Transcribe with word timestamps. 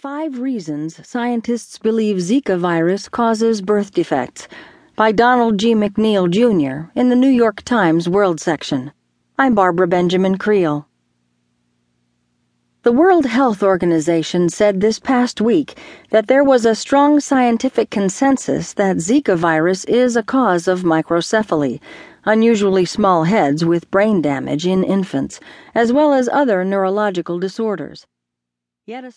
Five 0.00 0.38
Reasons 0.38 1.06
Scientists 1.06 1.76
Believe 1.76 2.16
Zika 2.22 2.58
Virus 2.58 3.06
Causes 3.06 3.60
Birth 3.60 3.92
Defects 3.92 4.48
by 4.96 5.12
Donald 5.12 5.58
G. 5.58 5.74
McNeil, 5.74 6.30
Jr. 6.30 6.90
in 6.98 7.10
the 7.10 7.14
New 7.14 7.28
York 7.28 7.60
Times 7.60 8.08
World 8.08 8.40
section. 8.40 8.92
I'm 9.38 9.54
Barbara 9.54 9.86
Benjamin 9.86 10.38
Creel. 10.38 10.88
The 12.82 12.92
World 12.92 13.26
Health 13.26 13.62
Organization 13.62 14.48
said 14.48 14.80
this 14.80 14.98
past 14.98 15.38
week 15.38 15.78
that 16.08 16.28
there 16.28 16.44
was 16.44 16.64
a 16.64 16.74
strong 16.74 17.20
scientific 17.20 17.90
consensus 17.90 18.72
that 18.72 18.96
Zika 18.96 19.36
virus 19.36 19.84
is 19.84 20.16
a 20.16 20.22
cause 20.22 20.66
of 20.66 20.80
microcephaly, 20.80 21.78
unusually 22.24 22.86
small 22.86 23.24
heads 23.24 23.66
with 23.66 23.90
brain 23.90 24.22
damage 24.22 24.66
in 24.66 24.82
infants, 24.82 25.40
as 25.74 25.92
well 25.92 26.14
as 26.14 26.26
other 26.26 26.64
neurological 26.64 27.38
disorders. 27.38 28.06
Yet 28.86 29.04
a 29.04 29.12